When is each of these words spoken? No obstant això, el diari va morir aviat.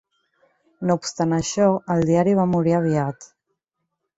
No 0.89 0.95
obstant 0.99 1.35
això, 1.37 1.67
el 1.97 2.03
diari 2.11 2.33
va 2.43 2.49
morir 2.55 2.77
aviat. 2.79 3.29